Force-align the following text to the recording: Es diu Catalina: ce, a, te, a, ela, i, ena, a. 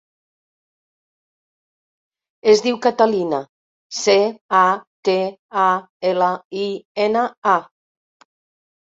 Es 2.53 2.63
diu 2.67 2.79
Catalina: 2.85 3.41
ce, 3.97 4.15
a, 4.61 4.61
te, 5.09 5.15
a, 5.65 5.67
ela, 6.13 6.31
i, 6.63 6.65
ena, 7.05 7.27
a. 7.53 8.27